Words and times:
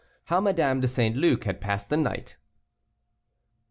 HOW 0.23 0.39
MADAME 0.41 0.79
DE 0.81 0.87
ST. 0.87 1.15
LUC 1.15 1.43
HAD 1.43 1.61
PASSED 1.61 1.89
THE 1.91 1.97
NIGHT. 1.97 2.37